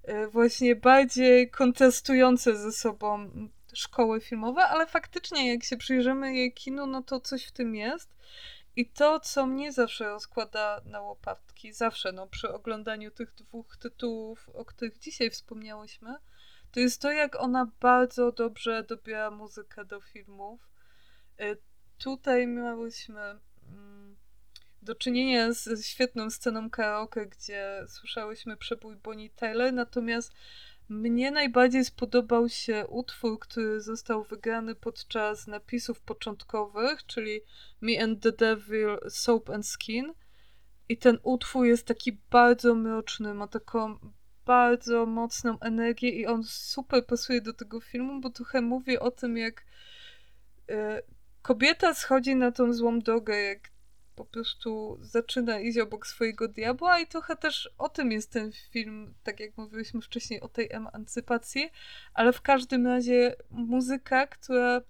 [0.09, 3.31] y, właśnie bardziej kontrastujące ze sobą
[3.75, 8.15] szkoły filmowe, ale faktycznie jak się przyjrzymy jej kinu, no to coś w tym jest.
[8.77, 14.49] I to, co mnie zawsze rozkłada na łopatki, zawsze no, przy oglądaniu tych dwóch tytułów,
[14.55, 16.15] o których dzisiaj wspomniałyśmy,
[16.75, 20.69] to jest to, jak ona bardzo dobrze dobiera muzykę do filmów.
[21.41, 21.57] Y,
[21.99, 23.21] tutaj miałyśmy
[23.69, 24.17] mm,
[24.83, 30.33] do czynienia z świetną sceną karaoke, gdzie słyszałyśmy przebój Bonnie Tyler, natomiast
[30.89, 37.41] mnie najbardziej spodobał się utwór, który został wygrany podczas napisów początkowych, czyli
[37.81, 40.13] Me and the Devil, Soap and Skin.
[40.89, 43.99] I ten utwór jest taki bardzo mroczny, ma taką
[44.47, 49.37] bardzo mocną energię i on super pasuje do tego filmu, bo trochę mówi o tym,
[49.37, 49.65] jak
[50.71, 51.03] e,
[51.43, 53.75] kobieta schodzi na tą złą drogę, jak
[54.17, 59.15] po prostu zaczyna iść obok swojego diabła i trochę też o tym jest ten film,
[59.23, 61.71] tak jak mówiliśmy wcześniej o tej emancypacji,
[62.15, 64.81] ale w każdym razie muzyka, która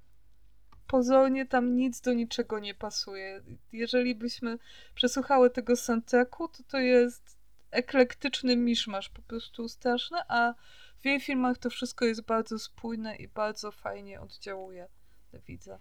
[0.87, 3.43] pozornie tam nic do niczego nie pasuje.
[3.73, 4.59] Jeżeli byśmy
[4.95, 7.34] przesłuchały tego soundtracku, to to jest
[7.75, 10.55] eklektyczny miszmasz, po prostu straszny, a
[11.01, 14.89] w jej filmach to wszystko jest bardzo spójne i bardzo fajnie oddziałuje
[15.33, 15.79] na widza.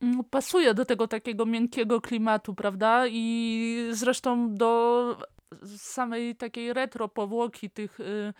[0.00, 3.04] Mm, pasuje do tego takiego miękkiego klimatu, prawda?
[3.06, 5.16] I zresztą do
[5.76, 8.32] samej takiej retro powłoki tych, y,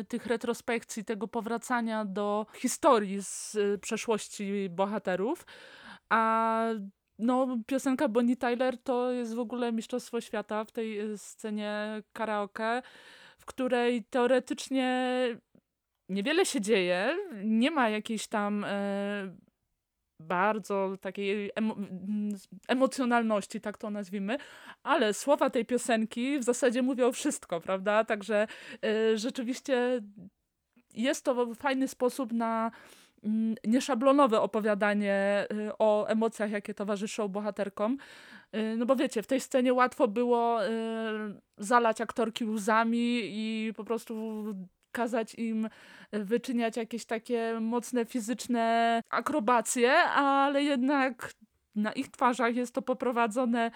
[0.00, 5.46] y, tych retrospekcji, tego powracania do historii z y, przeszłości bohaterów.
[6.08, 6.62] A
[7.18, 12.82] no, piosenka Bonnie Tyler to jest w ogóle mistrzostwo świata w tej e, scenie karaoke,
[13.38, 15.28] w której teoretycznie
[16.08, 19.36] niewiele się dzieje, nie ma jakiejś tam e,
[20.22, 21.76] bardzo takiej emo
[22.68, 24.38] emocjonalności, tak to nazwijmy,
[24.82, 28.04] ale słowa tej piosenki w zasadzie mówią wszystko, prawda?
[28.04, 28.46] Także
[28.84, 30.00] e, rzeczywiście
[30.94, 32.70] jest to fajny sposób na
[33.64, 37.98] nieszablonowe opowiadanie y, o emocjach, jakie towarzyszą bohaterkom.
[38.56, 40.68] Y, no bo wiecie, w tej scenie łatwo było y,
[41.58, 44.44] zalać aktorki łzami i po prostu
[44.92, 45.68] kazać im
[46.12, 51.32] wyczyniać jakieś takie mocne fizyczne akrobacje, ale jednak
[51.74, 53.70] na ich twarzach jest to poprowadzone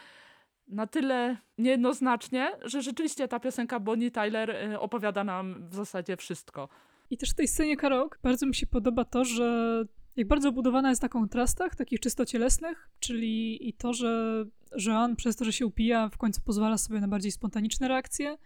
[0.69, 6.69] na tyle niejednoznacznie, że rzeczywiście ta piosenka Bonnie Tyler opowiada nam w zasadzie wszystko.
[7.11, 9.85] I też w tej scenie karaoke bardzo mi się podoba to, że
[10.17, 14.45] jak bardzo obudowana jest na kontrastach, takich czysto cielesnych, czyli i to, że
[14.87, 18.39] Joan przez to, że się upija, w końcu pozwala sobie na bardziej spontaniczne reakcje,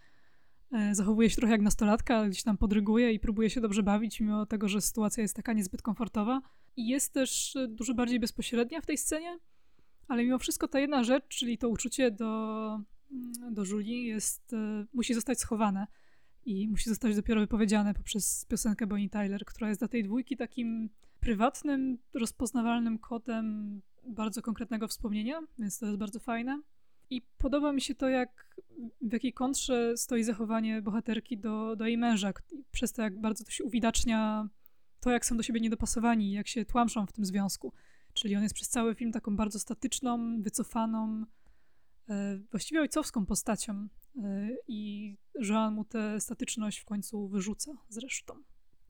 [0.71, 4.45] e, zachowuje się trochę jak nastolatka, gdzieś tam podryguje i próbuje się dobrze bawić, mimo
[4.45, 6.41] tego, że sytuacja jest taka niezbyt komfortowa.
[6.75, 9.39] I jest też e, dużo bardziej bezpośrednia w tej scenie,
[10.07, 12.65] ale mimo wszystko ta jedna rzecz, czyli to uczucie do,
[13.11, 15.87] mm, do Julie jest, e, musi zostać schowane
[16.45, 20.89] i musi zostać dopiero wypowiedziane poprzez piosenkę Bonnie Tyler, która jest dla tej dwójki takim
[21.19, 26.61] prywatnym, rozpoznawalnym kodem bardzo konkretnego wspomnienia, więc to jest bardzo fajne.
[27.09, 28.59] I podoba mi się to, jak
[29.01, 32.33] w jakiej kontrze stoi zachowanie bohaterki do, do jej męża,
[32.71, 34.49] przez to, jak bardzo to się uwidacznia
[34.99, 37.73] to, jak są do siebie niedopasowani, jak się tłamszą w tym związku.
[38.13, 41.25] Czyli on jest przez cały film taką bardzo statyczną, wycofaną,
[42.51, 43.87] właściwie ojcowską postacią.
[44.23, 48.33] E, I Joan mu tę statyczność w końcu wyrzuca zresztą.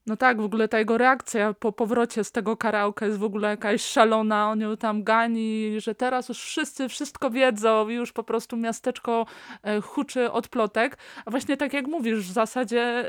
[0.06, 3.48] No tak, w ogóle ta jego reakcja po powrocie z tego karaoke jest w ogóle
[3.48, 8.24] jakaś szalona, on ją tam gani, że teraz już wszyscy wszystko wiedzą i już po
[8.24, 9.26] prostu miasteczko
[9.62, 10.98] e, huczy od plotek.
[11.24, 13.04] A właśnie tak jak mówisz, w zasadzie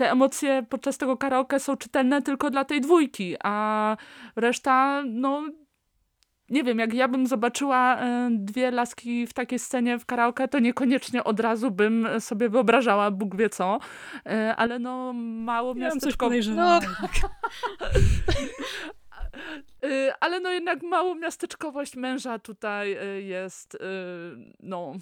[0.00, 3.96] te emocje podczas tego karaoke są czytelne tylko dla tej dwójki, a
[4.36, 5.42] reszta, no
[6.50, 10.58] nie wiem, jak ja bym zobaczyła e, dwie laski w takiej scenie w karaoke, to
[10.58, 13.78] niekoniecznie od razu bym sobie wyobrażała Bóg wie co,
[14.26, 16.30] e, ale no mało Ja miasteczko...
[16.56, 16.80] no.
[19.84, 23.78] E, ale no jednak mało miasteczkowość męża tutaj jest
[24.60, 24.92] no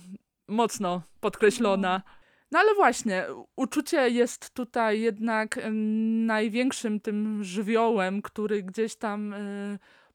[0.49, 2.03] mocno podkreślona.
[2.05, 2.13] No.
[2.51, 3.25] no ale właśnie,
[3.57, 5.61] uczucie jest tutaj jednak
[6.27, 9.35] największym tym żywiołem, który gdzieś tam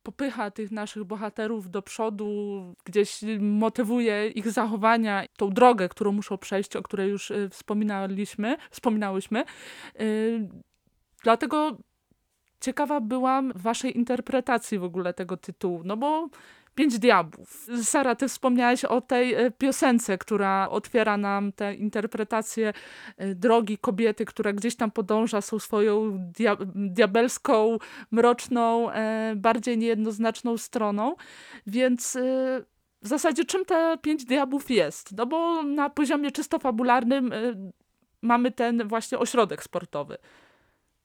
[0.03, 6.75] popycha tych naszych bohaterów do przodu, gdzieś motywuje ich zachowania, tą drogę, którą muszą przejść,
[6.75, 9.43] o której już y, wspominaliśmy, wspominałyśmy.
[10.01, 10.49] Y,
[11.23, 11.77] dlatego
[12.61, 16.29] ciekawa byłam waszej interpretacji w ogóle tego tytułu, no bo
[16.75, 17.67] Pięć Diabłów.
[17.83, 22.73] Sara, ty wspomniałaś o tej e, piosence, która otwiera nam tę interpretację
[23.17, 27.77] e, drogi kobiety, która gdzieś tam podąża są swoją dia diabelską,
[28.11, 31.15] mroczną, e, bardziej niejednoznaczną stroną.
[31.67, 32.17] Więc
[33.01, 35.17] w zasadzie czym te Pięć Diabłów jest?
[35.17, 37.31] No bo na poziomie czysto fabularnym
[38.21, 40.17] mamy ten właśnie ośrodek sportowy.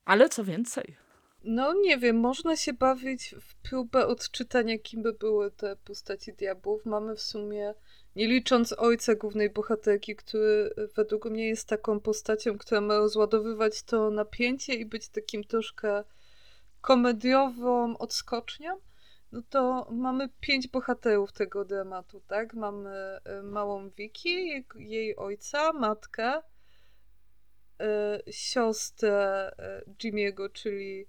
[0.05, 1.08] Ale co więcej?
[1.43, 6.85] No nie wiem, można się bawić w próbę odczytania, kim by były te postaci diabłów.
[6.85, 7.73] Mamy w sumie,
[8.15, 14.09] nie licząc ojca głównej bohaterki, który według mnie jest taką postacią, która ma rozładowywać to
[14.09, 16.03] napięcie i być takim troszkę
[16.81, 18.79] komediową odskocznią,
[19.31, 22.53] no to mamy pięć bohaterów tego dramatu, tak?
[22.53, 29.51] Mamy y, małą Vicky, jej, ojca, matkę, y, siostrę
[30.03, 31.07] Jimmy'ego, czyli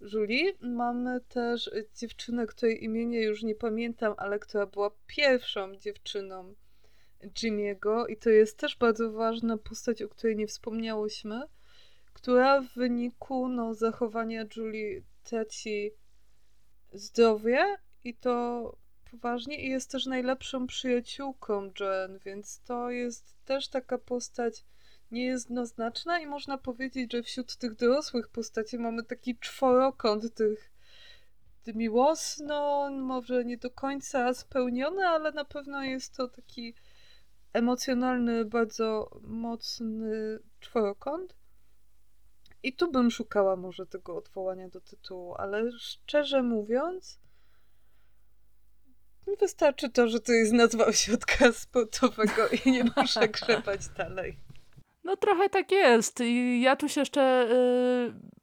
[0.00, 0.52] Julie.
[0.60, 6.54] Mamy też dziewczynę, której imienia już nie pamiętam, ale która była pierwszą dziewczyną
[7.22, 11.42] Jimmy'ego i to jest też bardzo ważna postać, o której nie wspomniałyśmy,
[12.12, 15.90] która w wyniku no, zachowania Julie traci
[16.92, 18.76] zdrowie i to
[19.10, 24.64] poważnie i jest też najlepszą przyjaciółką Joan, więc to jest też taka postać
[25.10, 30.70] nie jest jednoznaczna i można powiedzieć, że wśród tych dorosłych postaci mamy taki czworokąt tych
[31.74, 36.74] miłosno, może nie do końca spełniony, ale na pewno jest to taki
[37.52, 41.34] emocjonalny, bardzo mocny czworokąt.
[42.62, 47.18] I tu bym szukała może tego odwołania do tytułu, ale szczerze mówiąc,
[49.40, 54.47] wystarczy to, że to jest nazwa ośrodka sportowego i nie muszę grzebać dalej.
[55.04, 56.20] No trochę tak jest.
[56.20, 58.38] I ja tu się jeszcze y,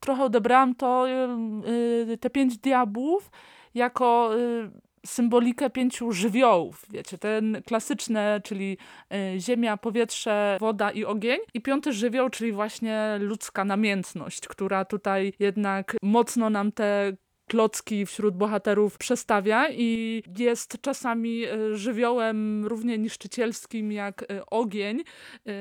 [0.00, 3.30] trochę odebrałam to, y, y, te pięć diabłów
[3.74, 4.70] jako y,
[5.06, 8.78] symbolikę pięciu żywiołów, wiecie, ten klasyczne, czyli
[9.14, 15.32] y, ziemia, powietrze, woda i ogień i piąty żywioł, czyli właśnie ludzka namiętność, która tutaj
[15.38, 17.12] jednak mocno nam te
[17.52, 25.00] klocki wśród bohaterów przestawia i jest czasami e, żywiołem równie niszczycielskim jak e, ogień.
[25.00, 25.52] E,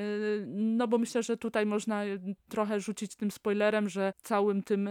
[0.48, 2.04] no bo myślę, że tutaj można
[2.50, 4.90] trochę rzucić tym spoilerem, że całym tym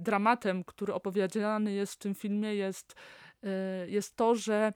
[0.00, 2.94] dramatem, który opowiedziany jest w tym filmie jest,
[3.86, 4.72] jest to, że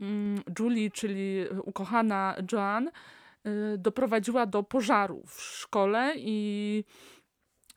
[0.00, 2.90] mm, Julie, czyli ukochana Joan,
[3.78, 6.84] doprowadziła do pożaru w szkole i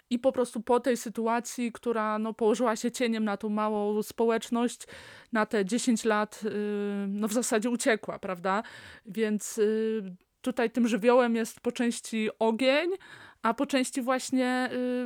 [0.10, 4.82] i po prostu po tej sytuacji, która no, położyła się cieniem na tą małą społeczność,
[5.32, 6.50] na te 10 lat, y,
[7.08, 8.64] no w zasadzie uciekła, prawda?
[9.06, 12.90] Więc y, tutaj tym żywiołem jest po części ogień,
[13.42, 15.06] a po części właśnie y,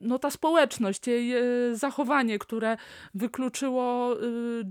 [0.00, 1.34] no, ta społeczność, jej
[1.72, 2.76] zachowanie, które
[3.14, 4.16] wykluczyło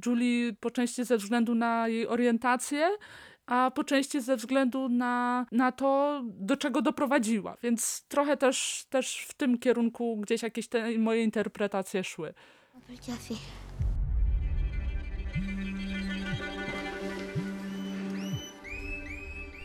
[0.06, 2.90] Julie po części ze względu na jej orientację,
[3.48, 7.58] a po części ze względu na, na to, do czego doprowadziła.
[7.64, 12.34] Więc trochę też, też w tym kierunku gdzieś jakieś te moje interpretacje szły.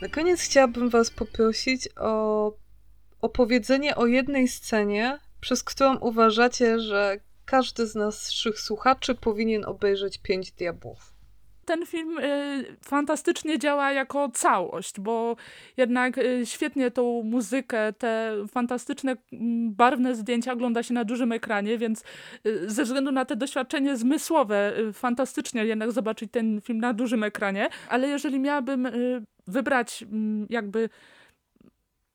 [0.03, 2.53] Na koniec chciałabym Was poprosić o
[3.21, 10.53] opowiedzenie o jednej scenie, przez którą uważacie, że każdy z naszych słuchaczy powinien obejrzeć Pięć
[10.53, 11.12] Diabłów
[11.65, 15.37] ten film y, fantastycznie działa jako całość, bo
[15.77, 21.79] jednak y, świetnie tą muzykę, te fantastyczne, mm, barwne zdjęcia ogląda się na dużym ekranie,
[21.79, 22.05] więc
[22.47, 27.69] y, ze względu na te doświadczenie zmysłowe, fantastycznie jednak zobaczyć ten film na dużym ekranie,
[27.89, 28.89] ale jeżeli miałabym
[29.47, 30.89] wybrać mm, jakby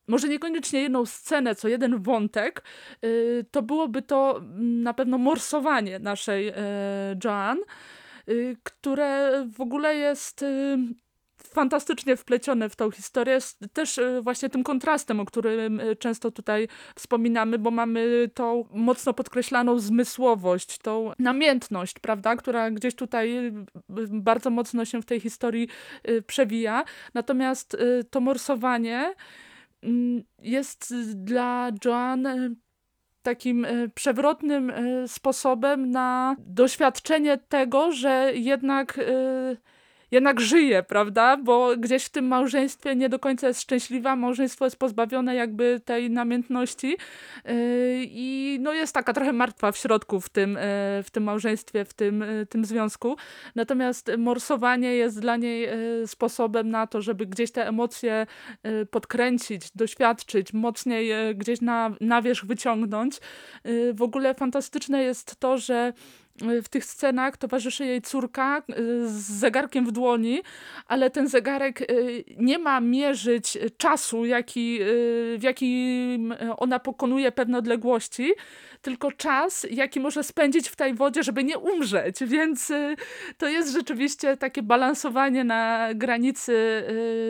[0.08, 2.62] może niekoniecznie jedną scenę, co jeden wątek,
[3.50, 6.52] to byłoby to mm, na pewno morsowanie naszej
[7.24, 7.58] Joan.
[8.28, 10.78] Y, które w ogóle jest y,
[11.42, 13.38] fantastycznie wplecione w tą historię,
[13.72, 19.78] też y, właśnie tym kontrastem, o którym często tutaj wspominamy, bo mamy tą mocno podkreślaną
[19.78, 23.52] zmysłowość, tą namiętność, prawda, która gdzieś tutaj
[24.10, 25.68] bardzo mocno się w tej historii
[26.26, 26.84] przewija.
[27.14, 27.76] Natomiast
[28.10, 29.14] to morsowanie
[29.82, 32.28] mm, jest dla Joan
[33.28, 39.02] takim e, przewrotnym e, sposobem na doświadczenie tego, że jednak e,
[40.10, 41.36] jednak żyje, prawda?
[41.36, 46.10] Bo gdzieś w tym małżeństwie nie do końca jest szczęśliwa, małżeństwo jest pozbawione jakby tej
[46.10, 47.54] namiętności yy,
[48.04, 51.94] i no jest taka trochę martwa w środku w tym, yy, w tym małżeństwie, w
[51.94, 53.16] tym, yy, tym związku.
[53.54, 55.68] Natomiast morsowanie jest dla niej
[56.06, 58.26] sposobem na to, żeby gdzieś te emocje
[58.90, 63.16] podkręcić, doświadczyć, mocniej gdzieś na, na wierzch wyciągnąć.
[63.94, 65.92] W ogóle fantastyczne jest to, że
[66.62, 70.40] w tych scenach towarzyszy jej córka y, z zegarkiem w dłoni,
[70.86, 77.58] ale ten zegarek y, nie ma mierzyć czasu, jaki, y, w jakim ona pokonuje pewne
[77.58, 78.32] odległości,
[78.82, 82.16] tylko czas, jaki może spędzić w tej wodzie, żeby nie umrzeć.
[82.24, 82.72] Więc
[83.38, 86.82] to jest rzeczywiście takie balansowanie na granicy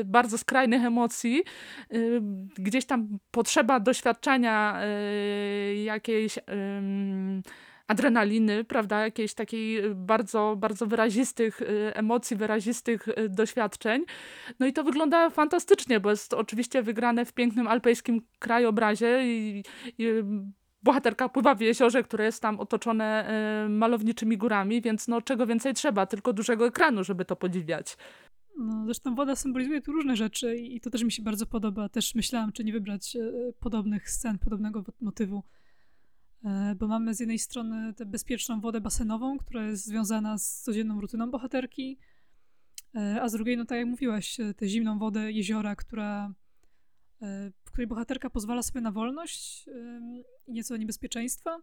[0.05, 1.43] bardzo skrajnych emocji.
[2.59, 4.81] Gdzieś tam potrzeba doświadczania
[5.85, 6.39] jakiejś
[7.89, 14.05] adrenaliny, prawda, jakiejś takiej y, bardzo, bardzo wyrazistych y, emocji, wyrazistych y, doświadczeń.
[14.61, 19.65] No i to wygląda fantastycznie, bo jest oczywiście wygrane w pięknym alpejskim krajobrazie i,
[19.99, 20.07] i
[20.83, 23.29] bohaterka pływa w jeziorze, które jest tam otoczone
[23.69, 27.97] malowniczymi górami, więc no czego więcej trzeba, tylko dużego ekranu, żeby to podziwiać.
[28.59, 31.89] No, zresztą woda symbolizuje tu różne rzeczy i to też mi się bardzo podoba.
[31.89, 33.17] Też myślałam, czy nie wybrać
[33.61, 35.43] podobnych scen, podobnego motywu.
[36.45, 41.01] E, bo mamy z jednej strony tę bezpieczną wodę basenową, która jest związana z codzienną
[41.01, 41.99] rutyną bohaterki,
[42.95, 46.35] e, a z drugiej, no tak jak mówiłaś, e, tę zimną wodę jeziora, która,
[47.65, 49.67] w której bohaterka pozwala sobie na wolność
[50.47, 51.59] i nieco niebezpieczeństwa,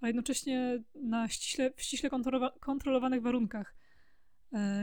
[0.00, 2.10] ale jednocześnie na ściśle, w ściśle
[2.60, 3.74] kontrolowanych warunkach.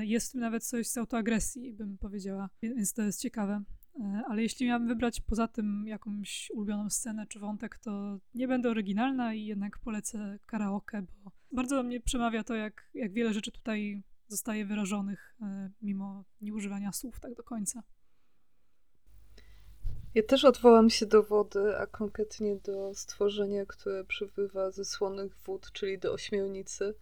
[0.02, 3.64] Jest w tym nawet coś z autoagresji, bym powiedziała, więc to jest ciekawe.
[4.00, 8.70] E, ale jeśli miałabym wybrać poza tym jakąś ulubioną scenę czy wątek, to nie będę
[8.70, 13.52] oryginalna i jednak polecę karaoke, bo bardzo do mnie przemawia to, jak, jak wiele rzeczy
[13.52, 17.84] tutaj zostaje wyrażonych, e, mimo nieużywania słów tak do końca.
[20.16, 25.72] Ja też odwołam się do wody, a konkretnie do stworzenia, które przybywa ze słonych wód,
[25.72, 26.94] czyli do ośmiornicy.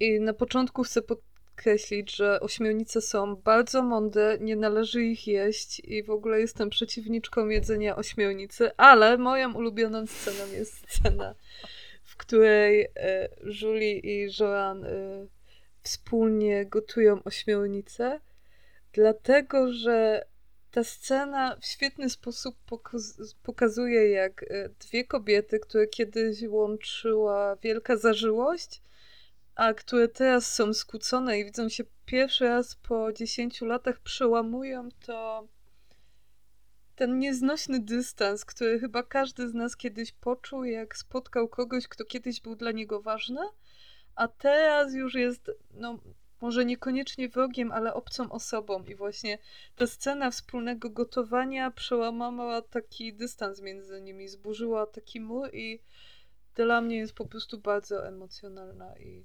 [0.00, 1.20] I na początku chcę pod
[1.56, 7.48] podkreślić, że ośmiornice są bardzo mądre, nie należy ich jeść i w ogóle jestem przeciwniczką
[7.48, 11.34] jedzenia ośmiornicy, ale moją ulubioną sceną jest scena,
[12.04, 13.28] w której e,
[13.62, 14.88] Julie i Joan e,
[15.82, 18.20] wspólnie gotują ośmiornicę,
[18.92, 20.26] dlatego że
[20.70, 22.56] ta scena w świetny sposób
[23.42, 28.82] pokazuje, jak e, dwie kobiety, które kiedyś łączyła wielka zażyłość,
[29.54, 35.48] a które teraz są skłócone i widzą się pierwszy raz po 10 latach, przełamują to
[36.96, 42.40] ten nieznośny dystans, który chyba każdy z nas kiedyś poczuł, jak spotkał kogoś, kto kiedyś
[42.40, 43.40] był dla niego ważny,
[44.14, 45.98] a teraz już jest no,
[46.40, 48.84] może niekoniecznie wrogiem, ale obcą osobą.
[48.84, 49.38] I właśnie
[49.76, 55.80] ta scena wspólnego gotowania przełamała taki dystans między nimi, zburzyła taki mur i
[56.54, 59.24] dla mnie jest po prostu bardzo emocjonalna i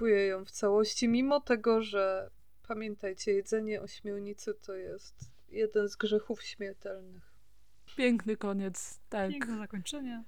[0.00, 2.30] kupuję ją w całości, mimo tego, że
[2.68, 5.14] pamiętajcie, jedzenie ośmiornicy to jest
[5.48, 7.32] jeden z grzechów śmiertelnych.
[7.96, 9.30] Piękny koniec, tak.
[9.30, 10.24] Piękne zakończenie.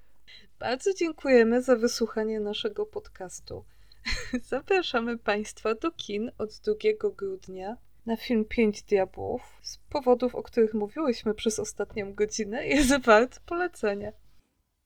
[0.58, 3.64] Bardzo dziękujemy za wysłuchanie naszego podcastu.
[4.52, 6.74] Zapraszamy Państwa do kin od 2
[7.16, 9.42] grudnia na film Pięć Diabłów.
[9.62, 14.12] Z powodów, o których mówiłyśmy przez ostatnią godzinę, jest wart polecenia.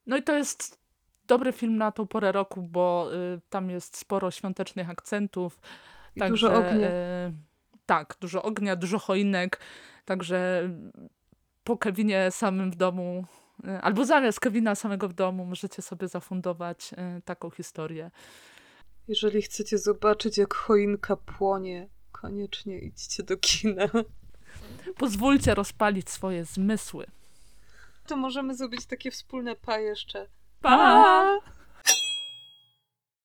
[0.06, 0.85] No i to jest
[1.26, 5.60] dobry film na tą porę roku, bo y, tam jest sporo świątecznych akcentów.
[6.16, 6.88] I dużo ognia.
[6.88, 7.32] y,
[7.86, 9.60] tak, dużo ognia, dużo choinek.
[10.04, 10.68] Także
[11.64, 13.24] po Kevinie samym w domu,
[13.64, 18.10] y, albo zamiast Kevina samego w domu, możecie sobie zafundować y, taką historię.
[19.08, 23.88] Jeżeli chcecie zobaczyć, jak choinka płonie, koniecznie idźcie do kina.
[24.98, 27.06] Pozwólcie rozpalić swoje zmysły.
[28.06, 30.26] To możemy zrobić takie wspólne pa jeszcze.
[30.62, 31.55] Pa!